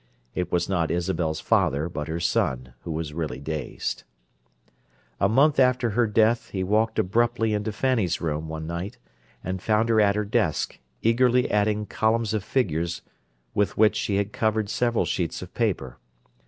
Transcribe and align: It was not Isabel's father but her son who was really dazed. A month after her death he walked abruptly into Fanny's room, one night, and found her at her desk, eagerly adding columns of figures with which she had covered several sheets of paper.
It 0.33 0.51
was 0.51 0.67
not 0.67 0.89
Isabel's 0.89 1.39
father 1.39 1.87
but 1.87 2.07
her 2.07 2.19
son 2.19 2.73
who 2.79 2.91
was 2.91 3.13
really 3.13 3.39
dazed. 3.39 4.01
A 5.19 5.29
month 5.29 5.59
after 5.59 5.91
her 5.91 6.07
death 6.07 6.49
he 6.49 6.63
walked 6.63 6.97
abruptly 6.97 7.53
into 7.53 7.71
Fanny's 7.71 8.19
room, 8.19 8.47
one 8.49 8.65
night, 8.65 8.97
and 9.43 9.61
found 9.61 9.89
her 9.89 10.01
at 10.01 10.15
her 10.15 10.25
desk, 10.25 10.79
eagerly 11.03 11.51
adding 11.51 11.85
columns 11.85 12.33
of 12.33 12.43
figures 12.43 13.03
with 13.53 13.77
which 13.77 13.95
she 13.95 14.15
had 14.15 14.33
covered 14.33 14.69
several 14.71 15.05
sheets 15.05 15.43
of 15.43 15.53
paper. 15.53 15.99